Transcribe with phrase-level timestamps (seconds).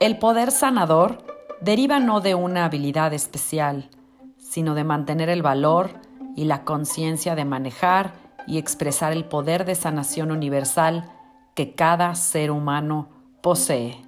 [0.00, 1.18] El poder sanador
[1.60, 3.90] deriva no de una habilidad especial,
[4.38, 5.90] sino de mantener el valor
[6.34, 8.14] y la conciencia de manejar
[8.46, 11.12] y expresar el poder de sanación universal
[11.54, 13.08] que cada ser humano
[13.42, 14.02] posee.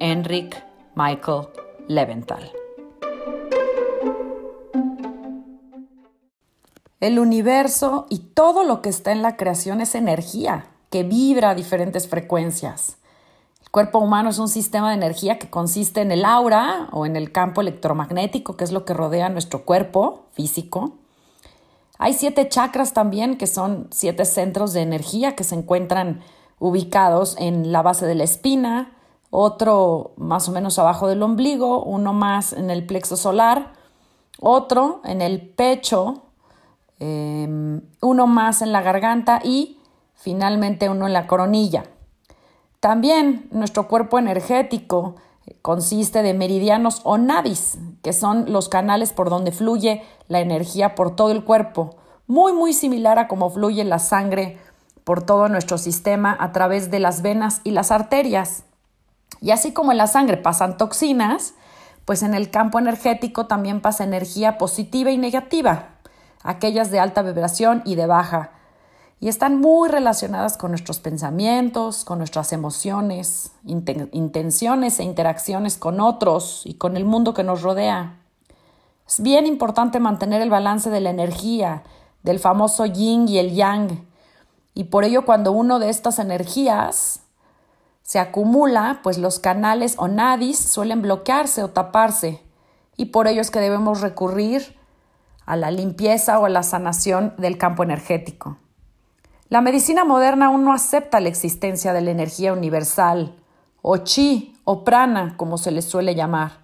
[0.00, 0.64] Enric
[0.96, 1.46] Michael
[1.86, 2.50] Leventhal.
[6.98, 11.54] El universo y todo lo que está en la creación es energía que vibra a
[11.54, 12.96] diferentes frecuencias
[13.70, 17.32] cuerpo humano es un sistema de energía que consiste en el aura o en el
[17.32, 20.94] campo electromagnético, que es lo que rodea nuestro cuerpo físico.
[21.98, 26.22] Hay siete chakras también, que son siete centros de energía que se encuentran
[26.58, 28.92] ubicados en la base de la espina,
[29.30, 33.72] otro más o menos abajo del ombligo, uno más en el plexo solar,
[34.40, 36.22] otro en el pecho,
[36.98, 39.78] em, uno más en la garganta y
[40.14, 41.84] finalmente uno en la coronilla.
[42.80, 45.16] También nuestro cuerpo energético
[45.60, 51.14] consiste de meridianos o nadis, que son los canales por donde fluye la energía por
[51.14, 54.58] todo el cuerpo, muy muy similar a cómo fluye la sangre
[55.04, 58.64] por todo nuestro sistema a través de las venas y las arterias.
[59.42, 61.52] Y así como en la sangre pasan toxinas,
[62.06, 65.96] pues en el campo energético también pasa energía positiva y negativa,
[66.42, 68.52] aquellas de alta vibración y de baja
[69.20, 76.62] y están muy relacionadas con nuestros pensamientos, con nuestras emociones, intenciones e interacciones con otros
[76.64, 78.18] y con el mundo que nos rodea.
[79.06, 81.82] Es bien importante mantener el balance de la energía,
[82.22, 84.06] del famoso yin y el yang,
[84.72, 87.20] y por ello cuando uno de estas energías
[88.02, 92.42] se acumula, pues los canales o nadis suelen bloquearse o taparse,
[92.96, 94.78] y por ello es que debemos recurrir
[95.44, 98.56] a la limpieza o a la sanación del campo energético.
[99.50, 103.34] La medicina moderna aún no acepta la existencia de la energía universal,
[103.82, 106.60] o chi, o prana, como se le suele llamar.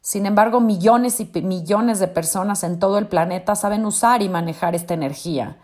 [0.00, 4.76] Sin embargo, millones y millones de personas en todo el planeta saben usar y manejar
[4.76, 5.56] esta energía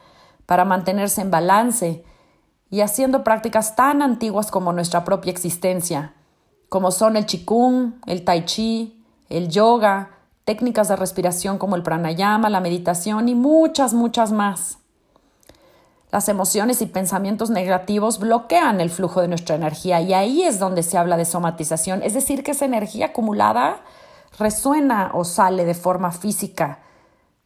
[0.46, 2.04] para mantenerse en balance
[2.70, 6.14] y haciendo prácticas tan antiguas como nuestra propia existencia,
[6.68, 10.10] como son el qigong, el tai chi, el yoga,
[10.44, 14.78] técnicas de respiración como el pranayama, la meditación y muchas, muchas más.
[16.14, 20.84] Las emociones y pensamientos negativos bloquean el flujo de nuestra energía y ahí es donde
[20.84, 23.80] se habla de somatización, es decir, que esa energía acumulada
[24.38, 26.78] resuena o sale de forma física.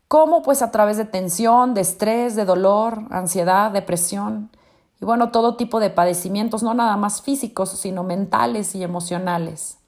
[0.06, 0.42] ¿Cómo?
[0.42, 4.50] Pues a través de tensión, de estrés, de dolor, ansiedad, depresión
[5.00, 9.78] y bueno, todo tipo de padecimientos, no nada más físicos, sino mentales y emocionales.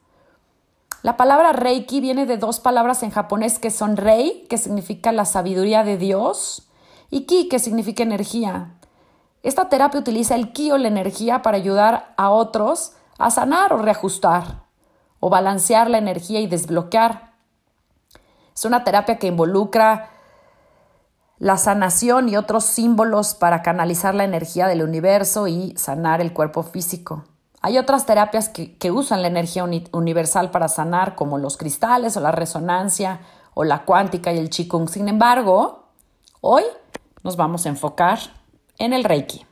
[1.02, 5.26] La palabra Reiki viene de dos palabras en japonés que son Rei, que significa la
[5.26, 6.69] sabiduría de Dios,
[7.10, 8.74] y Ki, que significa energía.
[9.42, 13.76] Esta terapia utiliza el Ki o la energía para ayudar a otros a sanar o
[13.76, 14.62] reajustar,
[15.20, 17.34] o balancear la energía y desbloquear.
[18.54, 20.10] Es una terapia que involucra
[21.38, 26.62] la sanación y otros símbolos para canalizar la energía del universo y sanar el cuerpo
[26.62, 27.24] físico.
[27.62, 32.32] Hay otras terapias que, usan la energía universal para sanar, como los cristales o la
[32.32, 33.20] resonancia
[33.52, 34.88] o la cuántica y el Qigong.
[34.88, 35.88] Sin embargo,
[36.40, 36.62] hoy
[37.22, 38.18] nos vamos a enfocar
[38.78, 39.44] en el Reiki.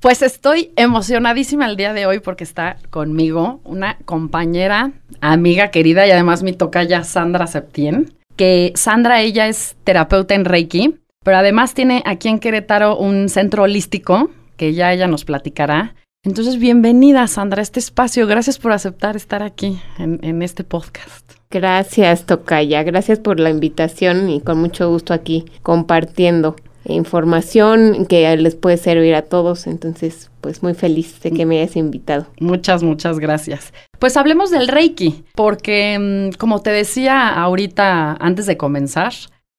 [0.00, 4.90] Pues estoy emocionadísima el día de hoy porque está conmigo una compañera,
[5.20, 10.98] amiga querida y además mi tocaya Sandra Septien, que Sandra ella es terapeuta en Reiki,
[11.24, 15.94] pero además tiene aquí en Querétaro un centro holístico que ya ella nos platicará.
[16.24, 18.28] Entonces, bienvenida Sandra a este espacio.
[18.28, 21.32] Gracias por aceptar estar aquí en, en este podcast.
[21.50, 22.84] Gracias, Tocaya.
[22.84, 26.54] Gracias por la invitación y con mucho gusto aquí compartiendo
[26.84, 29.66] información que les puede servir a todos.
[29.66, 32.28] Entonces, pues muy feliz de que me hayas invitado.
[32.38, 33.74] Muchas, muchas gracias.
[33.98, 39.12] Pues hablemos del Reiki, porque mm, como te decía ahorita antes de comenzar,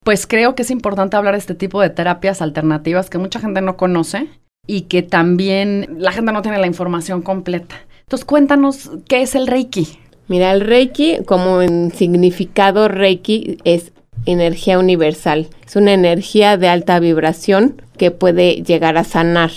[0.05, 3.59] pues creo que es importante hablar de este tipo de terapias alternativas que mucha gente
[3.59, 4.29] no conoce
[4.65, 7.75] y que también la gente no tiene la información completa.
[8.01, 9.99] Entonces, cuéntanos qué es el Reiki.
[10.27, 13.91] Mira, el Reiki, como en significado Reiki, es
[14.25, 15.47] energía universal.
[15.65, 19.51] Es una energía de alta vibración que puede llegar a sanar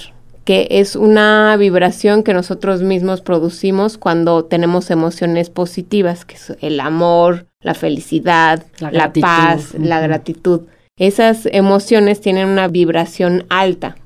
[0.47, 6.79] que es una vibración que nosotros mismos producimos cuando tenemos emociones positivas, que es el
[6.79, 10.63] amor, la felicidad, la, paz, la gratitud.
[10.99, 13.97] Esas emociones tienen una vibración alta.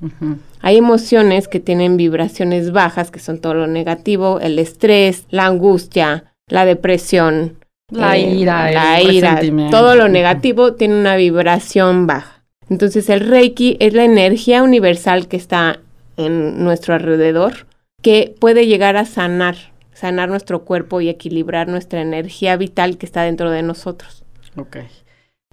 [0.61, 6.35] Hay emociones que tienen vibraciones bajas, que son todo lo negativo, el estrés, la angustia,
[6.49, 7.57] la depresión,
[7.91, 9.41] la eh, ira, la ira,
[9.71, 12.43] todo lo negativo tiene una vibración baja.
[12.69, 15.81] Entonces el Reiki es la energía universal que está
[16.17, 17.67] en nuestro alrededor
[18.03, 19.57] que puede llegar a sanar,
[19.93, 24.25] sanar nuestro cuerpo y equilibrar nuestra energía vital que está dentro de nosotros.
[24.57, 24.79] Ok.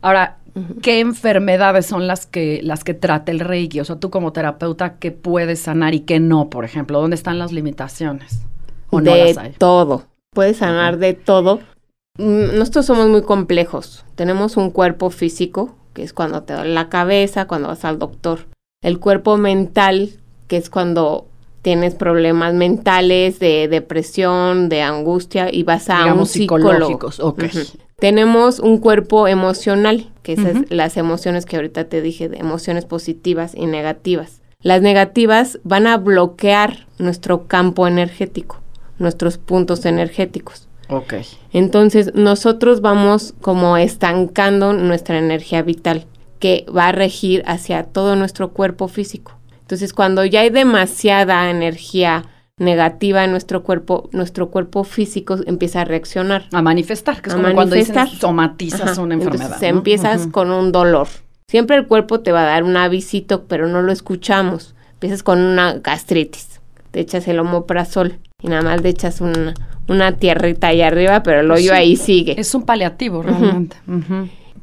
[0.01, 0.37] Ahora,
[0.81, 3.79] ¿qué enfermedades son las que, las que trata el Reiki?
[3.79, 6.99] O sea, tú como terapeuta, ¿qué puedes sanar y qué no, por ejemplo?
[6.99, 8.41] ¿Dónde están las limitaciones?
[8.89, 9.51] ¿O de no las hay?
[9.57, 10.03] todo.
[10.33, 11.59] Puedes sanar de todo.
[12.17, 14.05] Mm, nosotros somos muy complejos.
[14.15, 18.47] Tenemos un cuerpo físico, que es cuando te duele la cabeza, cuando vas al doctor.
[18.81, 20.11] El cuerpo mental,
[20.47, 21.27] que es cuando
[21.61, 27.11] tienes problemas mentales de depresión, de angustia y vas a un psicólogo.
[27.99, 33.53] Tenemos un cuerpo emocional, que son las emociones que ahorita te dije, de emociones positivas
[33.55, 34.41] y negativas.
[34.61, 38.59] Las negativas van a bloquear nuestro campo energético,
[38.99, 40.67] nuestros puntos energéticos.
[40.89, 41.13] Ok.
[41.53, 46.05] Entonces nosotros vamos como estancando nuestra energía vital,
[46.39, 49.31] que va a regir hacia todo nuestro cuerpo físico.
[49.61, 52.25] Entonces, cuando ya hay demasiada energía
[52.57, 56.45] negativa en nuestro cuerpo, nuestro cuerpo físico empieza a reaccionar.
[56.51, 57.75] A manifestar, que es como cuando
[58.19, 59.45] somatizas una enfermedad.
[59.45, 61.07] Entonces, empiezas con un dolor.
[61.47, 64.75] Siempre el cuerpo te va a dar un avisito, pero no lo escuchamos.
[64.93, 66.59] Empiezas con una gastritis.
[66.91, 69.53] Te echas el homoprazol y nada más le echas una,
[69.87, 72.39] una tierrita ahí arriba, pero el hoyo ahí sigue.
[72.39, 73.77] Es un paliativo realmente.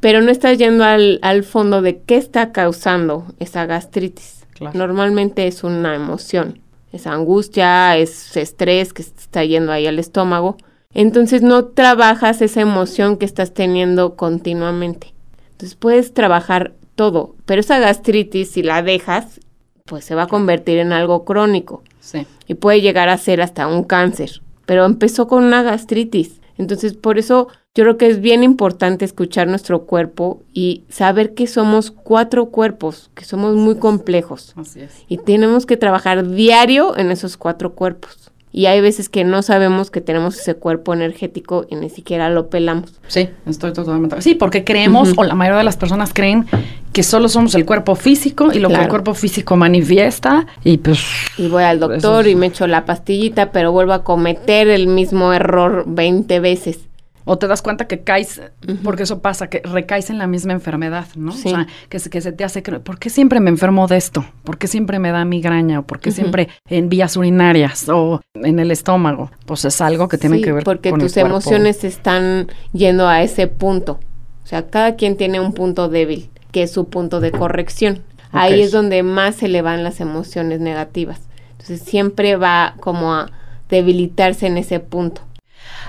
[0.01, 4.45] Pero no estás yendo al, al fondo de qué está causando esa gastritis.
[4.73, 6.59] Normalmente es una emoción,
[6.95, 10.57] es angustia, es estrés que está yendo ahí al estómago.
[10.93, 15.13] Entonces no trabajas esa emoción que estás teniendo continuamente.
[15.51, 19.41] Entonces puedes trabajar todo, pero esa gastritis si la dejas,
[19.85, 21.83] pues se va a convertir en algo crónico.
[21.99, 22.25] Sí.
[22.47, 24.41] Y puede llegar a ser hasta un cáncer.
[24.65, 26.39] Pero empezó con una gastritis.
[26.57, 31.45] Entonces, por eso yo creo que es bien importante escuchar nuestro cuerpo y saber que
[31.45, 34.53] somos cuatro cuerpos, que somos muy complejos.
[34.55, 35.03] Así es.
[35.09, 38.31] Y tenemos que trabajar diario en esos cuatro cuerpos.
[38.53, 42.49] Y hay veces que no sabemos que tenemos ese cuerpo energético y ni siquiera lo
[42.49, 42.93] pelamos.
[43.07, 44.21] Sí, estoy totalmente.
[44.21, 46.45] Sí, porque creemos, o la mayoría de las personas creen
[46.93, 51.03] que solo somos el cuerpo físico y lo que el cuerpo físico manifiesta y pues...
[51.37, 55.33] Y voy al doctor y me echo la pastillita, pero vuelvo a cometer el mismo
[55.33, 56.79] error 20 veces.
[57.25, 58.41] O te das cuenta que caes,
[58.83, 61.31] porque eso pasa, que recaes en la misma enfermedad, ¿no?
[61.31, 64.23] O sea, que, que se te hace, ¿por qué siempre me enfermo de esto?
[64.43, 65.79] ¿Por qué siempre me da migraña?
[65.79, 69.31] ¿O por qué siempre en vías urinarias o en el estómago?
[69.47, 73.47] Pues es algo que tiene que ver porque con tus emociones están yendo a ese
[73.47, 73.99] punto.
[74.43, 78.03] O sea, cada quien tiene un punto débil, que es su punto de corrección.
[78.31, 81.21] Ahí es donde más se le van las emociones negativas.
[81.51, 83.31] Entonces siempre va como a
[83.69, 85.21] debilitarse en ese punto.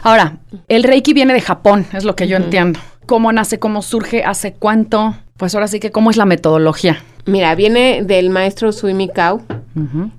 [0.07, 0.39] Ahora,
[0.69, 2.79] el Reiki viene de Japón, es lo que yo entiendo.
[3.07, 5.17] ¿Cómo nace, cómo surge, hace cuánto?
[5.37, 7.03] Pues ahora sí que, ¿cómo es la metodología?
[7.25, 9.43] Mira, viene del maestro Sui Mikao.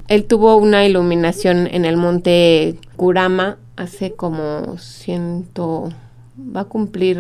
[0.10, 5.94] Él tuvo una iluminación en el monte Kurama hace como ciento...
[6.38, 7.18] va a cumplir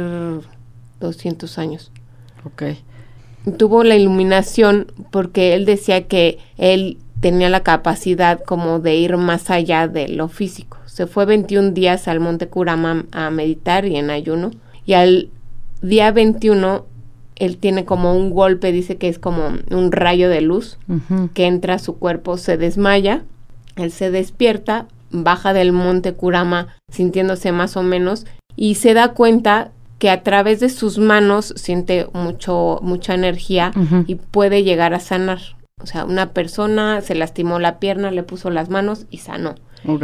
[1.00, 1.93] 200 años.
[2.43, 2.63] Ok.
[3.57, 9.51] Tuvo la iluminación porque él decía que él tenía la capacidad como de ir más
[9.51, 14.09] allá de lo físico se fue 21 días al Monte Kurama a meditar y en
[14.09, 14.49] ayuno.
[14.83, 15.29] Y al
[15.83, 16.85] día 21
[17.35, 20.79] él tiene como un golpe, dice que es como un rayo de luz
[21.35, 23.21] que entra a su cuerpo, se desmaya,
[23.75, 28.25] él se despierta, baja del monte Kurama sintiéndose más o menos
[28.55, 33.71] y se da cuenta que a través de sus manos siente mucho mucha energía
[34.07, 35.41] y puede llegar a sanar.
[35.79, 39.53] O sea, una persona se lastimó la pierna, le puso las manos y sanó.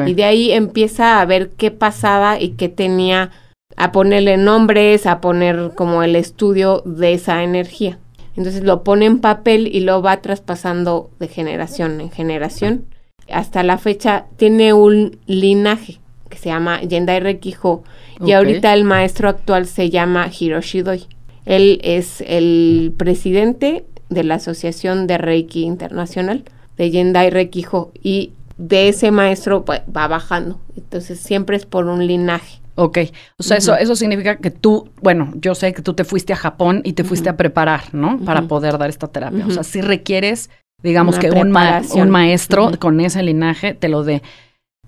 [0.05, 3.31] Y de ahí empieza a ver qué pasaba y qué tenía,
[3.75, 7.99] a ponerle nombres, a poner como el estudio de esa energía.
[8.35, 12.85] Entonces lo pone en papel y lo va traspasando de generación en generación.
[13.31, 15.99] Hasta la fecha tiene un linaje
[16.29, 17.83] que se llama Yendai Rekijo
[18.25, 21.05] y ahorita el maestro actual se llama Hiroshi Doi.
[21.45, 26.43] Él es el presidente de la Asociación de Reiki Internacional
[26.77, 28.31] de Yendai Rekijo y
[28.63, 30.59] de ese maestro va bajando.
[30.75, 32.61] Entonces siempre es por un linaje.
[32.75, 32.97] Ok,
[33.37, 36.35] o sea, eso, eso significa que tú, bueno, yo sé que tú te fuiste a
[36.35, 38.17] Japón y te fuiste a preparar, ¿no?
[38.25, 39.45] Para poder dar esta terapia.
[39.45, 40.49] O sea, si requieres,
[40.81, 41.55] digamos que un,
[41.95, 44.23] un, maestro con ese linaje te lo dé.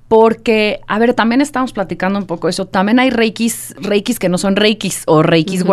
[0.07, 2.65] Porque, a ver, también estamos platicando un poco eso.
[2.65, 5.63] También hay reikis, reikis que no son reikis o reikis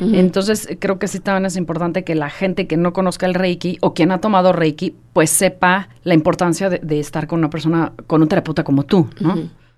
[0.00, 3.78] Entonces, creo que sí también es importante que la gente que no conozca el reiki
[3.80, 8.22] o quien ha tomado reiki, pues sepa la importancia de, estar con una persona, con
[8.22, 9.36] un terapeuta como tú, ¿no?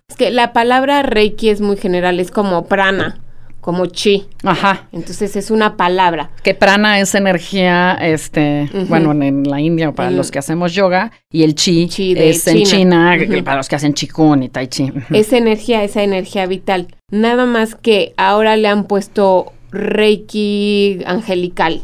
[0.08, 3.20] Es que la palabra reiki es muy general, es como prana
[3.66, 4.26] como chi.
[4.44, 4.87] Ajá.
[4.92, 6.30] Entonces es una palabra.
[6.44, 11.42] Que prana es energía, este, bueno, en, la India para los que hacemos yoga y
[11.42, 14.92] el chi, es en China, para los que hacen chikun y tai chi.
[15.11, 16.87] Esa energía, esa energía vital.
[17.11, 21.82] Nada más que ahora le han puesto reiki angelical.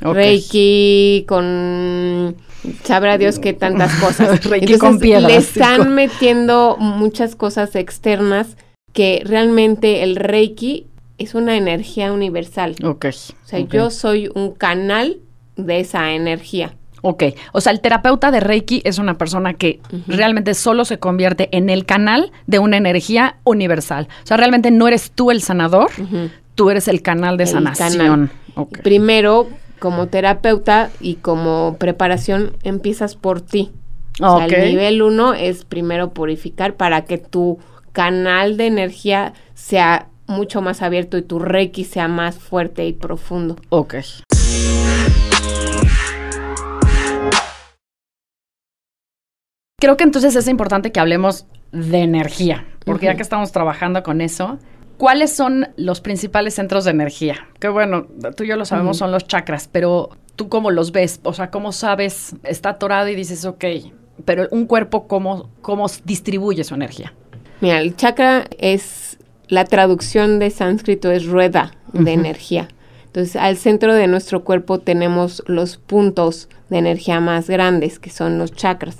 [0.00, 2.36] Reiki con
[2.82, 4.44] sabrá Dios que tantas cosas.
[4.44, 5.30] reiki con piedras.
[5.30, 8.56] Le están metiendo muchas cosas externas
[8.92, 10.86] que realmente el reiki
[11.18, 12.76] es una energía universal.
[12.84, 13.06] Ok.
[13.06, 15.18] O sea, yo soy un canal
[15.56, 16.74] de esa energía.
[17.06, 17.22] Ok,
[17.52, 21.68] o sea, el terapeuta de Reiki es una persona que realmente solo se convierte en
[21.68, 24.08] el canal de una energía universal.
[24.22, 25.90] O sea, realmente no eres tú el sanador,
[26.54, 28.30] tú eres el canal de sanación.
[28.82, 33.72] Primero, como terapeuta y como preparación, empiezas por ti.
[34.20, 37.58] O sea, el nivel uno es primero purificar para que tu
[37.92, 43.56] canal de energía sea mucho más abierto y tu reiki sea más fuerte y profundo.
[43.70, 43.96] Ok.
[49.80, 54.20] Creo que entonces es importante que hablemos de energía, porque ya que estamos trabajando con
[54.20, 54.58] eso,
[54.96, 57.48] ¿cuáles son los principales centros de energía?
[57.58, 61.20] Que bueno, tú y yo lo sabemos, son los chakras, pero tú cómo los ves,
[61.22, 63.64] o sea, cómo sabes, está atorado y dices, ok,
[64.24, 67.12] pero un cuerpo, ¿cómo, cómo distribuye su energía?
[67.60, 72.68] Mira, el chakra es la traducción de sánscrito es rueda de energía.
[73.06, 78.38] Entonces, al centro de nuestro cuerpo tenemos los puntos de energía más grandes, que son
[78.38, 78.98] los chakras.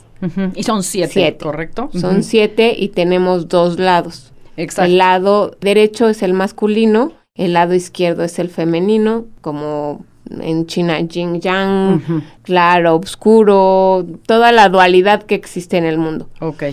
[0.54, 1.90] Y son siete, ¿correcto?
[1.92, 4.32] Son siete y tenemos dos lados.
[4.56, 4.90] Exacto.
[4.90, 11.00] El lado derecho es el masculino, el lado izquierdo es el femenino, como en China,
[11.00, 12.02] yin yang,
[12.42, 16.28] claro, oscuro, toda la dualidad que existe en el mundo.
[16.40, 16.64] Ok.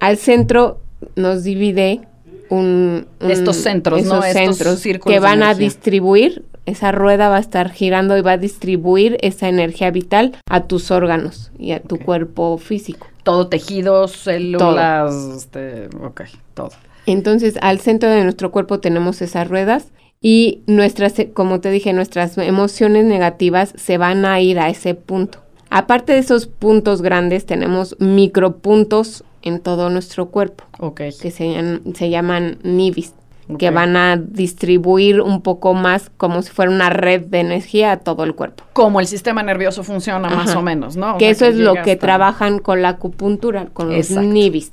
[0.00, 0.80] Al centro
[1.14, 2.02] nos divide
[2.48, 4.22] un, estos centros, ¿no?
[4.22, 8.38] Estos círculos que van a distribuir, esa rueda va a estar girando y va a
[8.38, 13.06] distribuir esa energía vital a tus órganos y a tu cuerpo físico.
[13.22, 16.22] Todo tejidos, células, este, ok,
[16.54, 16.70] todo.
[17.06, 19.88] Entonces, al centro de nuestro cuerpo tenemos esas ruedas
[20.20, 25.38] y nuestras, como te dije, nuestras emociones negativas se van a ir a ese punto.
[25.70, 30.64] Aparte de esos puntos grandes, tenemos micropuntos en todo nuestro cuerpo.
[30.94, 33.14] Que se, se llaman nivis.
[33.58, 37.96] Que van a distribuir un poco más como si fuera una red de energía a
[37.98, 38.64] todo el cuerpo.
[38.72, 41.16] Como el sistema nervioso funciona más o menos, ¿no?
[41.18, 44.72] que eso es lo que trabajan con la acupuntura, con los nivis,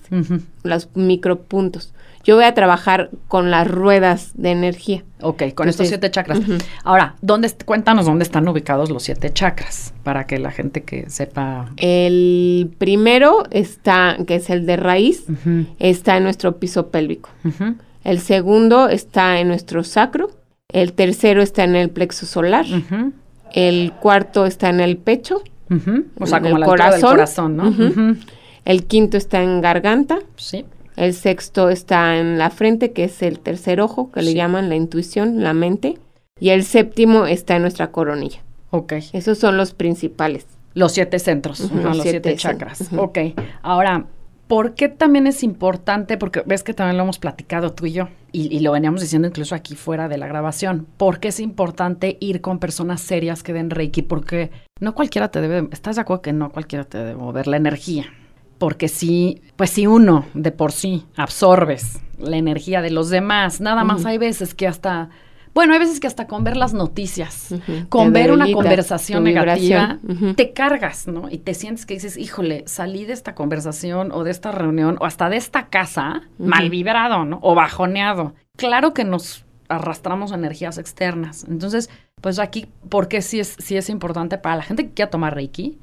[0.64, 1.94] los micropuntos.
[2.24, 5.04] Yo voy a trabajar con las ruedas de energía.
[5.22, 6.40] Ok, con estos siete chakras.
[6.84, 11.70] Ahora, ¿dónde, cuéntanos dónde están ubicados los siete chakras, para que la gente que sepa.
[11.76, 15.26] El primero está, que es el de raíz,
[15.80, 17.30] está en nuestro piso pélvico.
[18.04, 20.32] El segundo está en nuestro sacro.
[20.70, 22.66] El tercero está en el plexo solar.
[23.54, 25.44] El cuarto está en el pecho.
[26.20, 27.02] O sea, como el corazón.
[27.02, 28.16] Del corazón, ¿no?
[28.66, 30.20] El quinto está en garganta.
[30.36, 30.66] Sí.
[30.96, 34.76] El sexto está en la frente, que es el tercer ojo, que le llaman la
[34.76, 35.98] intuición, la mente.
[36.40, 38.42] Y el séptimo está en nuestra coronilla.
[38.70, 38.94] Ok.
[39.14, 40.46] Esos son los principales.
[40.74, 42.90] Los siete centros, los, siete, chakras.
[42.98, 43.20] Ok.
[43.62, 44.06] Ahora,
[44.54, 46.16] ¿por qué también es importante?
[46.16, 49.28] Porque ves que también lo hemos platicado tú y yo, y, y, lo veníamos diciendo
[49.28, 50.86] incluso aquí fuera de la grabación.
[50.98, 54.04] ¿Por qué es importante ir con personas serias que den Reiki?
[54.04, 57.58] Porque no cualquiera te debe, ¿estás de acuerdo que no cualquiera te debe mover la
[57.58, 58.06] energía?
[58.60, 63.84] porque si, pues si uno de por sí absorbes la energía de los demás, nada
[63.84, 65.10] más hay veces que hasta,
[65.54, 67.54] bueno, hay veces que hasta con ver las noticias,
[67.90, 70.00] con ver una conversación negativa,
[70.36, 71.30] te cargas, ¿no?
[71.30, 75.06] Y te sientes que dices, híjole, salí de esta conversación o de esta reunión o
[75.06, 77.40] hasta de esta casa mal vibrado, ¿no?
[77.42, 78.34] O bajoneado.
[78.58, 81.46] Claro que nos arrastramos energías externas.
[81.48, 81.90] Entonces,
[82.22, 85.36] pues aquí, ¿por qué sí es, sí es importante para la gente que quiera tomar
[85.36, 85.80] Reiki?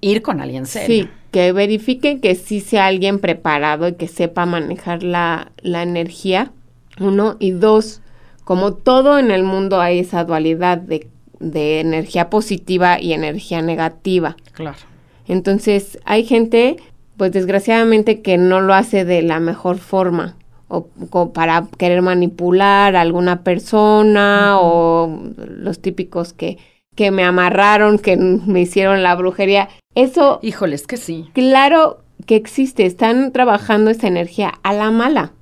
[0.00, 1.04] ir con alguien serio.
[1.04, 6.52] Sí, que verifiquen que sí sea alguien preparado y que sepa manejar la, la energía,
[7.00, 8.00] uno, y dos,
[8.48, 14.38] como todo en el mundo hay esa dualidad de, de energía positiva y energía negativa.
[14.52, 14.78] Claro.
[15.26, 16.78] Entonces, hay gente,
[17.18, 20.36] pues desgraciadamente, que no lo hace de la mejor forma
[20.68, 20.86] o,
[21.34, 26.56] para querer manipular a alguna persona o los típicos que,
[26.94, 29.68] que me amarraron, que me hicieron la brujería.
[29.94, 30.38] Eso...
[30.40, 31.28] Híjoles, que sí.
[31.34, 35.32] Claro que existe, están trabajando esa energía a la mala.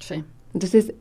[0.00, 0.24] Sí.
[0.52, 0.94] Entonces,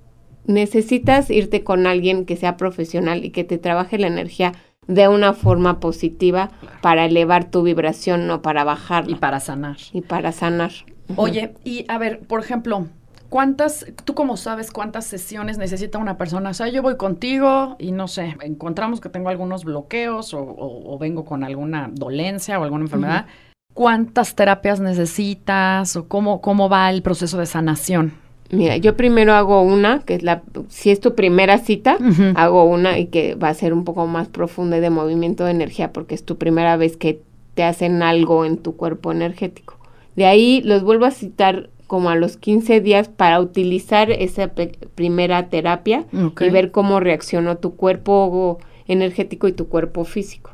[0.47, 4.53] necesitas irte con alguien que sea profesional y que te trabaje la energía
[4.87, 9.09] de una forma positiva para elevar tu vibración, no para bajar.
[9.09, 9.77] Y para sanar.
[9.93, 10.71] Y para sanar.
[11.15, 12.87] Oye, y a ver, por ejemplo,
[13.29, 16.51] ¿cuántas, tú cómo sabes cuántas sesiones necesita una persona?
[16.51, 21.25] O sea, yo voy contigo y no sé, encontramos que tengo algunos bloqueos o, vengo
[21.25, 23.25] con alguna dolencia o alguna enfermedad.
[23.73, 28.24] ¿Cuántas terapias necesitas o cómo, cómo va el proceso de sanación?
[28.51, 31.97] Mira, yo primero hago una, que es la, si es tu primera cita,
[32.35, 35.91] hago una y que va a ser un poco más profunda de movimiento de energía,
[35.91, 37.21] porque es tu primera vez que
[37.55, 39.77] te hacen algo en tu cuerpo energético.
[40.15, 44.51] De ahí los vuelvo a citar como a los 15 días para utilizar esa
[44.95, 50.51] primera terapia y ver cómo reaccionó tu cuerpo energético y tu cuerpo físico.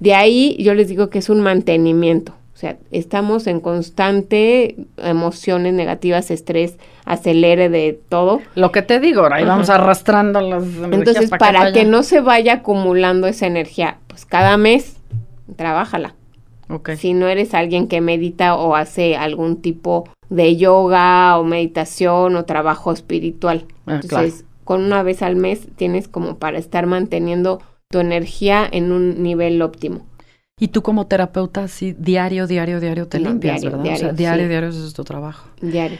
[0.00, 2.34] De ahí yo les digo que es un mantenimiento.
[2.60, 6.76] O sea, estamos en constante emociones negativas, estrés,
[7.06, 8.42] acelere de todo.
[8.54, 10.92] Lo que te digo, ahí vamos arrastrando las energías.
[10.92, 14.98] Entonces, para, que, no se vaya acumulando esa energía, pues cada mes,
[15.56, 16.14] trabájala.
[16.68, 16.98] Okay.
[16.98, 22.44] Si no eres alguien que medita o hace algún tipo de yoga o meditación o
[22.44, 23.64] trabajo espiritual.
[23.86, 28.92] Ah, Entonces, con una vez al mes tienes como para estar manteniendo tu energía en
[28.92, 30.09] un nivel óptimo.
[30.60, 33.78] Y tú como terapeuta, sí, diario, diario, diario te limpias, ¿verdad?
[33.78, 35.48] Diario, o sea, diario, es tu trabajo.
[35.62, 35.98] Diario.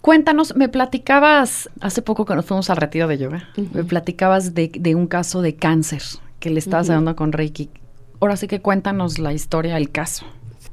[0.00, 4.72] Cuéntanos, me platicabas, hace poco que nos fuimos al retiro de yoga, me platicabas de,
[4.74, 6.02] de, un caso de cáncer
[6.40, 7.70] que le estabas dando con Reiki.
[8.18, 10.26] Ahora sí que cuéntanos la historia, el caso.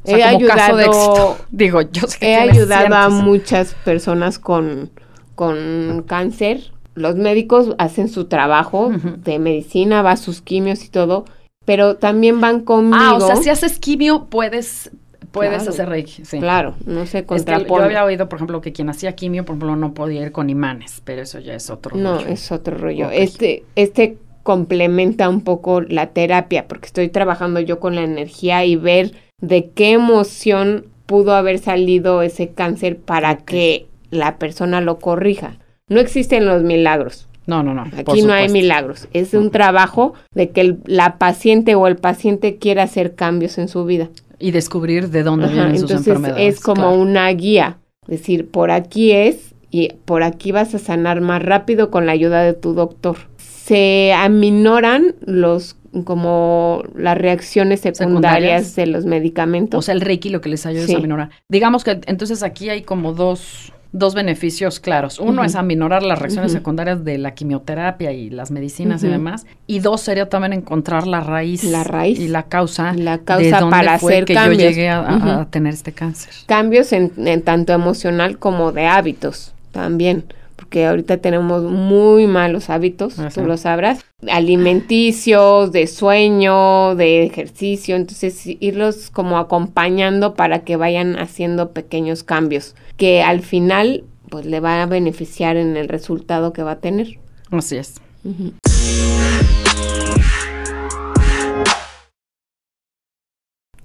[0.03, 1.37] O sea, he como ayudado, caso de éxito.
[1.51, 4.89] Digo, yo sé que he ayudado a muchas personas con,
[5.35, 6.71] con cáncer.
[6.95, 11.25] Los médicos hacen su trabajo de medicina, va a sus quimios y todo,
[11.67, 12.97] pero también van conmigo.
[12.97, 14.89] Ah, o sea, si haces quimio, puedes
[15.31, 16.39] puedes hacer reiki, sí.
[16.39, 17.67] Claro, no se contrapone.
[17.67, 20.49] yo había oído, por ejemplo, que quien hacía quimio, por ejemplo, no podía ir con
[20.49, 22.25] imanes, pero eso ya es otro no, rollo.
[22.25, 23.11] No, es otro rollo.
[23.11, 28.77] Este, este complementa un poco la terapia, porque estoy trabajando yo con la energía y
[28.77, 29.11] ver
[29.41, 35.57] de qué emoción pudo haber salido ese cáncer para que la persona lo corrija.
[35.89, 37.27] No existen los milagros.
[37.47, 37.85] No, no, no.
[37.97, 39.07] Aquí no hay milagros.
[39.13, 43.85] Es un trabajo de que la paciente o el paciente quiera hacer cambios en su
[43.85, 44.09] vida.
[44.37, 46.55] Y descubrir de dónde vienen sus enfermedades.
[46.55, 47.77] Es como una guía.
[48.05, 52.43] Decir, por aquí es y por aquí vas a sanar más rápido con la ayuda
[52.43, 53.17] de tu doctor.
[53.37, 59.79] Se aminoran los como las reacciones secundarias, de los medicamentos.
[59.79, 61.29] O sea, el Reiki lo que les ayuda es aminorar.
[61.49, 65.19] Digamos que entonces aquí hay como dos dos beneficios claros.
[65.19, 69.45] Uno es aminorar las reacciones secundarias de la quimioterapia y las medicinas y demás.
[69.65, 73.69] Y dos sería también encontrar la raíz, la raíz y la causa, la causa de
[73.69, 76.33] para fue hacer que yo llegué a, tener este cáncer.
[76.45, 80.25] Cambios en, en tanto emocional como de hábitos también
[80.67, 88.41] porque ahorita tenemos muy malos hábitos, tú lo sabrás, alimenticios, de sueño, de ejercicio, entonces
[88.45, 94.83] irlos como acompañando para que vayan haciendo pequeños cambios, que al final pues le va
[94.83, 97.17] a beneficiar en el resultado que va a tener.
[97.49, 98.01] Así es.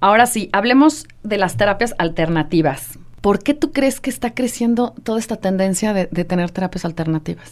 [0.01, 2.99] Ahora sí, hablemos de las terapias alternativas.
[3.23, 7.51] ¿Por qué tú crees que está creciendo toda esta tendencia de, tener terapias alternativas?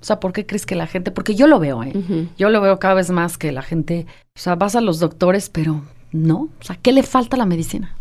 [0.00, 1.10] O sea, ¿por qué crees que la gente?
[1.10, 1.92] Porque yo lo veo, ¿eh?
[2.38, 5.50] Yo lo veo cada vez más que la gente, o sea, vas a los doctores,
[5.50, 6.48] pero no.
[6.58, 7.94] O sea, ¿qué le falta a la medicina?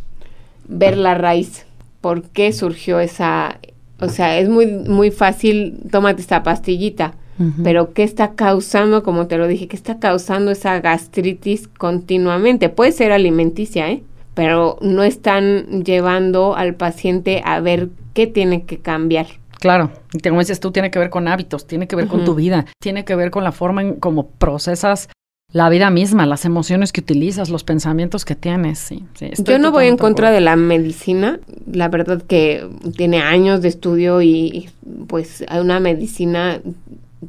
[0.70, 1.66] Ver la raíz.
[2.00, 3.60] ¿Por qué surgió esa?
[4.00, 7.16] O sea, es muy, muy fácil, tómate esta pastillita.
[7.62, 12.70] Pero ¿qué está causando, como te lo dije, qué está causando esa gastritis continuamente?
[12.70, 14.04] Puede ser alimenticia, ¿eh?
[14.34, 19.28] Pero no están llevando al paciente a ver qué tiene que cambiar.
[19.60, 22.34] Claro, y como dices tú, tiene que ver con hábitos, tiene que ver con tu
[22.34, 25.08] vida, tiene que ver con la forma en cómo procesas
[25.52, 28.80] la vida misma, las emociones que utilizas, los pensamientos que tienes.
[28.80, 29.04] Sí,
[29.44, 31.40] Yo no voy en contra de la medicina,
[31.72, 32.66] la verdad que
[32.96, 34.70] tiene años de estudio y
[35.08, 36.62] pues una medicina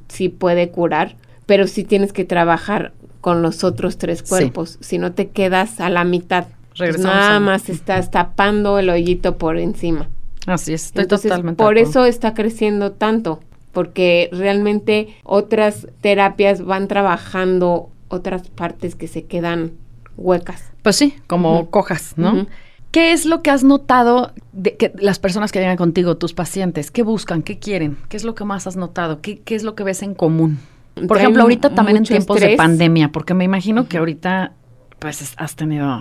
[0.08, 5.12] sí puede curar, pero sí tienes que trabajar con los otros tres cuerpos, si no
[5.12, 6.46] te quedas a la mitad.
[6.76, 10.08] Pues nada más estás tapando el hoyito por encima.
[10.46, 11.62] Así es, estoy totalmente.
[11.62, 13.40] Por eso está creciendo tanto,
[13.72, 19.72] porque realmente otras terapias van trabajando otras partes que se quedan
[20.16, 20.70] huecas.
[20.82, 22.46] Pues sí, como cojas, ¿no?
[22.90, 26.90] ¿Qué es lo que has notado de que las personas que llegan contigo, tus pacientes?
[26.90, 27.42] ¿Qué buscan?
[27.42, 27.96] ¿Qué quieren?
[28.10, 29.22] ¿Qué es lo que más has notado?
[29.22, 30.58] ¿Qué, qué es lo que ves en común?
[31.08, 34.52] Por ejemplo, ahorita también en tiempos de pandemia, porque me imagino que ahorita
[35.02, 36.00] pues has tenido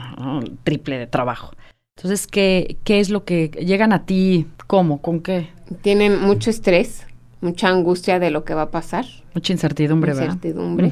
[0.63, 1.51] triple de trabajo.
[1.97, 4.47] Entonces, ¿qué, ¿qué es lo que llegan a ti?
[4.67, 5.01] ¿Cómo?
[5.01, 5.49] ¿Con qué?
[5.81, 7.05] Tienen mucho estrés,
[7.41, 9.05] mucha angustia de lo que va a pasar.
[9.33, 10.35] Mucha incertidumbre, ¿verdad?
[10.35, 10.91] Incertidumbre.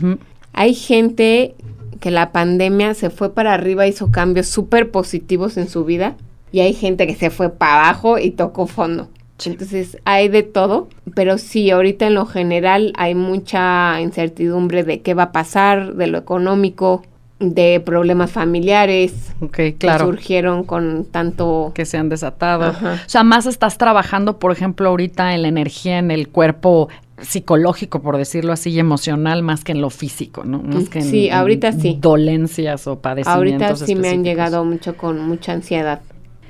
[0.54, 1.56] Hay gente
[2.00, 6.16] que la pandemia se fue para arriba, hizo cambios súper positivos en su vida
[6.52, 9.10] y hay gente que se fue para abajo y tocó fondo.
[9.46, 15.14] Entonces hay de todo, pero sí, ahorita en lo general hay mucha incertidumbre de qué
[15.14, 17.04] va a pasar, de lo económico,
[17.40, 20.06] de problemas familiares okay, claro.
[20.06, 22.72] que surgieron con tanto que se han desatado.
[22.72, 26.90] O sea, más estás trabajando, por ejemplo, ahorita en la energía, en el cuerpo
[27.22, 30.62] psicológico, por decirlo así, y emocional, más que en lo físico, ¿no?
[30.62, 31.98] Más que en, sí, ahorita sí.
[32.00, 36.02] dolencias o padecimientos Ahorita sí me han llegado mucho con mucha ansiedad,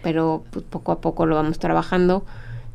[0.01, 2.25] pero pues, poco a poco lo vamos trabajando.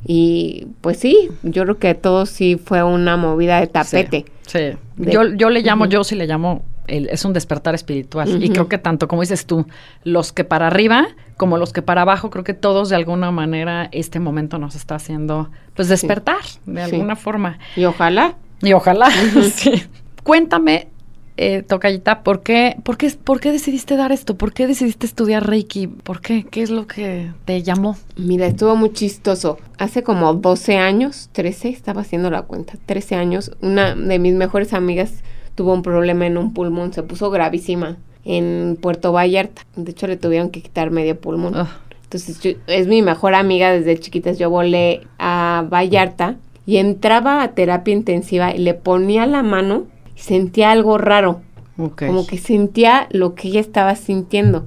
[0.06, 4.26] Y pues sí, yo creo que todo sí fue una movida de tapete.
[4.46, 8.42] Sí, yo, yo le llamo, yo sí le llamo es un despertar espiritual.
[8.42, 9.66] Y creo que tanto como dices tú,
[10.04, 13.88] los que para arriba como los que para abajo, creo que todos de alguna manera
[13.92, 17.58] este momento nos está haciendo pues despertar de alguna forma.
[17.76, 18.36] Y ojalá.
[18.62, 19.10] Y ojalá.
[19.54, 19.82] sí.
[20.22, 20.88] Cuéntame,
[21.36, 24.36] eh, Tocayita, ¿por qué, por, qué, ¿por qué decidiste dar esto?
[24.36, 25.88] ¿Por qué decidiste estudiar Reiki?
[25.88, 26.46] ¿Por qué?
[26.48, 27.96] ¿Qué es lo que te llamó?
[28.16, 29.58] Mira, estuvo muy chistoso.
[29.76, 34.72] Hace como 12 años, 13, estaba haciendo la cuenta, 13 años, una de mis mejores
[34.72, 35.12] amigas
[35.54, 39.62] tuvo un problema en un pulmón, se puso gravísima en Puerto Vallarta.
[39.76, 41.54] De hecho, le tuvieron que quitar medio pulmón.
[41.56, 41.80] Ah.
[42.04, 44.38] Entonces, es mi mejor amiga desde chiquitas.
[44.38, 46.36] Yo volé a Vallarta
[46.66, 49.84] y entraba a terapia intensiva y le ponía la mano
[50.16, 51.40] y sentía algo raro.
[51.76, 54.64] Como que sentía lo que ella estaba sintiendo.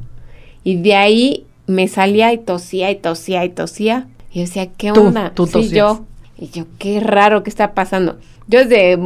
[0.66, 4.08] Y de ahí me salía y tosía y tosía y tosía.
[4.30, 5.32] Y yo decía, ¿qué onda?
[5.34, 6.06] ¿Tú, sí, yo.
[6.38, 8.18] Y yo, qué raro, ¿qué está pasando?
[8.48, 8.98] Yo desde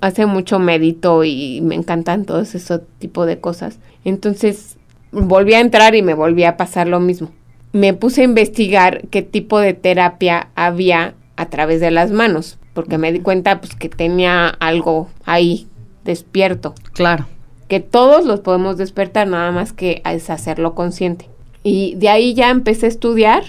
[0.00, 3.78] hace mucho medito y me encantan todos esos tipo de cosas.
[4.04, 4.76] Entonces
[5.12, 7.30] volví a entrar y me volví a pasar lo mismo.
[7.72, 12.98] Me puse a investigar qué tipo de terapia había a través de las manos, porque
[12.98, 15.66] me di cuenta pues que tenía algo ahí
[16.04, 16.74] despierto.
[16.92, 17.26] Claro.
[17.68, 21.28] Que todos los podemos despertar, nada más que es hacerlo consciente.
[21.62, 23.42] Y de ahí ya empecé a estudiar,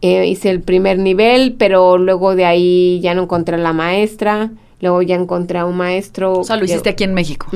[0.00, 4.50] eh, hice el primer nivel, pero luego de ahí ya no encontré a la maestra
[4.80, 6.40] Luego ya encontré a un maestro.
[6.40, 7.48] O sea, lo hiciste aquí en México.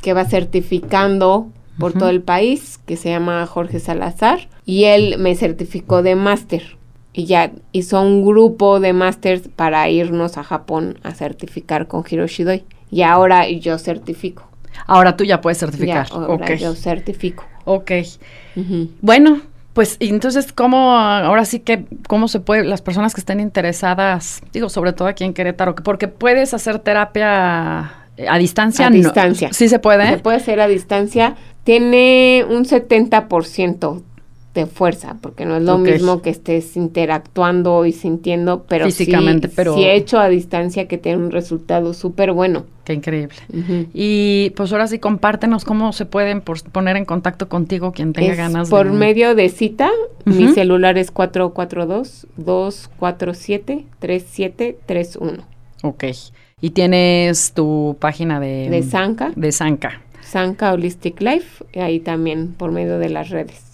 [0.00, 4.48] que va certificando por todo el país, que se llama Jorge Salazar.
[4.64, 6.76] Y él me certificó de máster.
[7.12, 12.44] Y ya hizo un grupo de másters para irnos a Japón a certificar con Hiroshi
[12.44, 12.64] Doi.
[12.90, 14.48] Y ahora yo certifico.
[14.86, 16.08] Ahora tú ya puedes certificar.
[16.08, 17.44] Ya, ahora yo certifico.
[17.64, 17.92] Ok.
[19.00, 19.40] Bueno,
[19.74, 24.40] pues, y entonces, ¿cómo, ahora sí que, cómo se puede, las personas que estén interesadas,
[24.52, 27.92] digo, sobre todo aquí en Querétaro, porque puedes hacer terapia
[28.28, 28.86] a distancia?
[28.86, 29.52] A distancia.
[29.52, 30.08] Sí se puede.
[30.08, 31.34] Se puede hacer a distancia.
[31.64, 34.02] Tiene un 70%
[34.54, 39.54] de fuerza, porque no es lo mismo que estés interactuando y sintiendo, pero físicamente, sí,
[39.56, 42.64] pero sí hecho a distancia que tiene un resultado súper bueno.
[42.84, 43.34] Qué increíble.
[43.92, 48.70] Y pues ahora sí compártenos cómo se pueden poner en contacto contigo quien tenga ganas
[48.70, 49.90] por medio de cita.
[50.24, 55.42] Mi celular es 442 247 3731.
[55.82, 56.04] Ok.
[56.60, 59.32] Y tienes tu página de de Sanka.
[59.34, 60.02] De Sanka.
[60.22, 63.73] Sanka Holistic Life, ahí también por medio de las redes.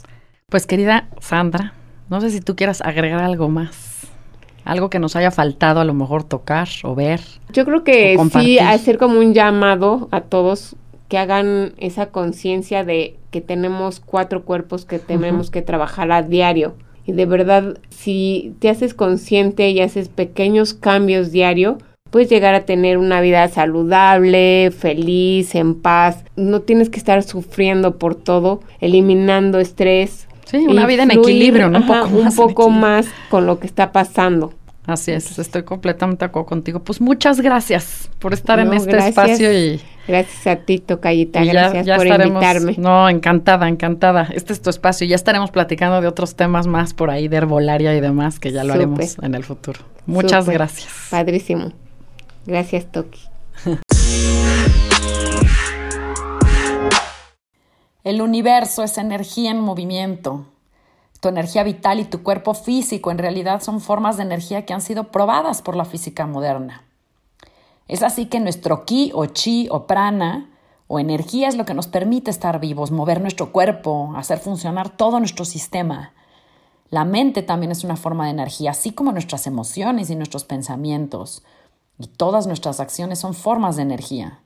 [0.50, 1.74] Pues querida Sandra,
[2.08, 4.08] no sé si tú quieras agregar algo más.
[4.64, 7.20] Algo que nos haya faltado a lo mejor tocar o ver.
[7.52, 10.74] Yo creo que sí, hacer como un llamado a todos
[11.08, 16.74] que hagan esa conciencia de que tenemos cuatro cuerpos que tenemos que trabajar a diario.
[17.06, 21.78] Y de verdad, si te haces consciente y haces pequeños cambios diario,
[22.10, 26.24] puedes llegar a tener una vida saludable, feliz, en paz.
[26.34, 31.78] No tienes que estar sufriendo por todo, eliminando estrés, Sí, una vida en equilibrio, ¿no?
[31.78, 34.52] un poco, un poco más con lo que está pasando.
[34.86, 36.80] Así es, estoy completamente de acuerdo contigo.
[36.80, 42.06] Pues muchas gracias por estar en este espacio y gracias a ti, Tocayita, gracias por
[42.06, 42.74] invitarme.
[42.78, 44.28] No, encantada, encantada.
[44.34, 45.06] Este es tu espacio.
[45.06, 48.64] Ya estaremos platicando de otros temas más por ahí de herbolaria y demás que ya
[48.64, 49.80] lo haremos en el futuro.
[50.06, 50.92] Muchas gracias.
[51.10, 51.72] Padrísimo.
[52.46, 53.29] Gracias, Toki.
[58.02, 60.46] El universo es energía en movimiento.
[61.20, 64.80] Tu energía vital y tu cuerpo físico en realidad son formas de energía que han
[64.80, 66.82] sido probadas por la física moderna.
[67.88, 70.48] Es así que nuestro ki o chi o prana
[70.86, 75.18] o energía es lo que nos permite estar vivos, mover nuestro cuerpo, hacer funcionar todo
[75.18, 76.14] nuestro sistema.
[76.88, 81.42] La mente también es una forma de energía, así como nuestras emociones y nuestros pensamientos.
[81.98, 84.40] Y todas nuestras acciones son formas de energía.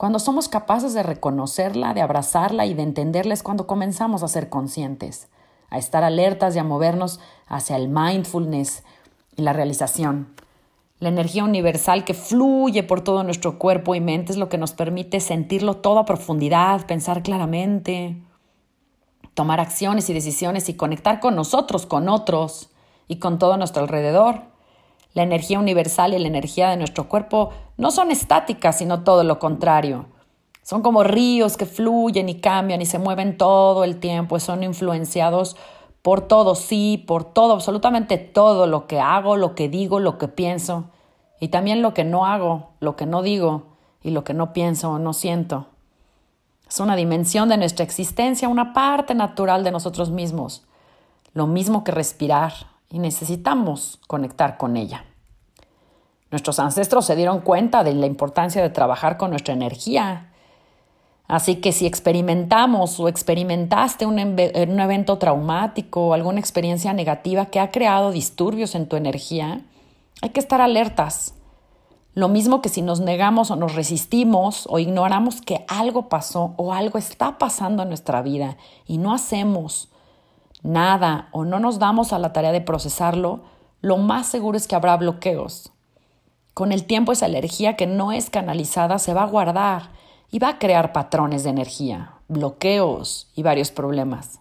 [0.00, 4.48] Cuando somos capaces de reconocerla, de abrazarla y de entenderla es cuando comenzamos a ser
[4.48, 5.28] conscientes,
[5.68, 8.82] a estar alertas y a movernos hacia el mindfulness
[9.36, 10.28] y la realización.
[11.00, 14.72] La energía universal que fluye por todo nuestro cuerpo y mente es lo que nos
[14.72, 18.16] permite sentirlo todo a profundidad, pensar claramente,
[19.34, 22.70] tomar acciones y decisiones y conectar con nosotros, con otros
[23.06, 24.49] y con todo nuestro alrededor.
[25.12, 29.38] La energía universal y la energía de nuestro cuerpo no son estáticas, sino todo lo
[29.38, 30.06] contrario.
[30.62, 35.56] Son como ríos que fluyen y cambian y se mueven todo el tiempo, son influenciados
[36.02, 40.28] por todo, sí, por todo, absolutamente todo lo que hago, lo que digo, lo que
[40.28, 40.84] pienso,
[41.40, 43.64] y también lo que no hago, lo que no digo
[44.02, 45.66] y lo que no pienso o no siento.
[46.68, 50.64] Es una dimensión de nuestra existencia, una parte natural de nosotros mismos,
[51.34, 52.52] lo mismo que respirar,
[52.90, 55.04] y necesitamos conectar con ella.
[56.30, 60.32] Nuestros ancestros se dieron cuenta de la importancia de trabajar con nuestra energía.
[61.26, 67.60] Así que si experimentamos o experimentaste un, un evento traumático o alguna experiencia negativa que
[67.60, 69.62] ha creado disturbios en tu energía,
[70.22, 71.34] hay que estar alertas
[72.14, 76.72] lo mismo que si nos negamos o nos resistimos o ignoramos que algo pasó o
[76.72, 79.88] algo está pasando en nuestra vida y no hacemos
[80.62, 83.42] nada o no nos damos a la tarea de procesarlo,
[83.80, 85.72] lo más seguro es que habrá bloqueos.
[86.54, 89.90] Con el tiempo esa energía que no es canalizada se va a guardar
[90.30, 94.40] y va a crear patrones de energía, bloqueos y varios problemas.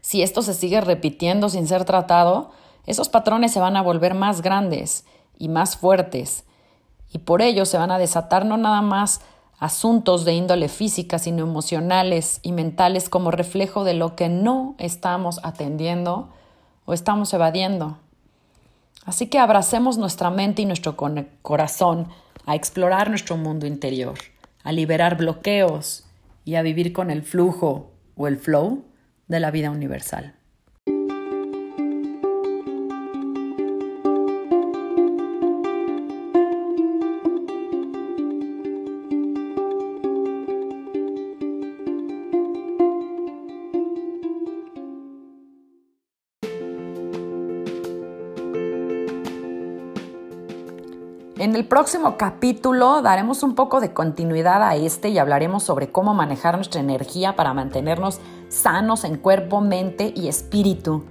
[0.00, 2.50] Si esto se sigue repitiendo sin ser tratado,
[2.86, 5.06] esos patrones se van a volver más grandes
[5.38, 6.44] y más fuertes,
[7.12, 9.20] y por ello se van a desatar no nada más
[9.62, 15.38] asuntos de índole física, sino emocionales y mentales como reflejo de lo que no estamos
[15.44, 16.30] atendiendo
[16.84, 17.96] o estamos evadiendo.
[19.04, 22.08] Así que abracemos nuestra mente y nuestro corazón
[22.44, 24.18] a explorar nuestro mundo interior,
[24.64, 26.06] a liberar bloqueos
[26.44, 28.82] y a vivir con el flujo o el flow
[29.28, 30.34] de la vida universal.
[51.42, 56.14] En el próximo capítulo daremos un poco de continuidad a este y hablaremos sobre cómo
[56.14, 61.02] manejar nuestra energía para mantenernos sanos en cuerpo, mente y espíritu.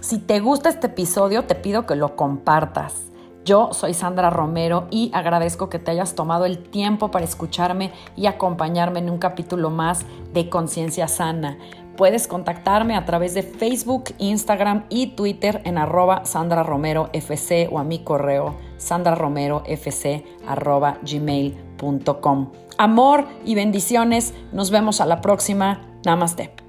[0.00, 3.10] Si te gusta este episodio, te pido que lo compartas.
[3.44, 8.26] Yo soy Sandra Romero y agradezco que te hayas tomado el tiempo para escucharme y
[8.26, 11.58] acompañarme en un capítulo más de Conciencia Sana.
[12.00, 17.78] Puedes contactarme a través de Facebook, Instagram y Twitter en arroba Sandra Romero FC o
[17.78, 22.52] a mi correo sandraromerofc arroba gmail.com.
[22.78, 24.32] Amor y bendiciones.
[24.50, 25.82] Nos vemos a la próxima.
[26.06, 26.59] Namaste.